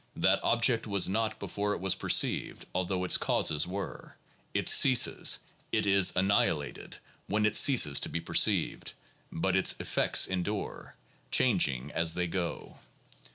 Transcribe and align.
That 0.15 0.43
object 0.43 0.87
was 0.87 1.07
not 1.07 1.37
before 1.39 1.75
it 1.75 1.79
was 1.79 1.93
perceived, 1.93 2.65
although 2.73 3.03
its 3.03 3.17
causes 3.17 3.67
were; 3.67 4.17
it 4.51 4.67
ceases, 4.67 5.37
it 5.71 5.85
is 5.85 6.11
annihilated, 6.15 6.97
when 7.27 7.45
it 7.45 7.55
ceases 7.55 7.99
to 7.99 8.09
be 8.09 8.19
perceived; 8.19 8.93
but 9.31 9.55
its 9.55 9.75
effects 9.79 10.25
endure, 10.25 10.95
1 11.25 11.25
changing 11.29 11.91
as 11.91 12.15
they 12.15 12.25
go. 12.25 12.79